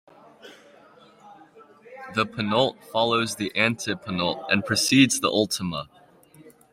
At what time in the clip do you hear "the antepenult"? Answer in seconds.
3.35-4.43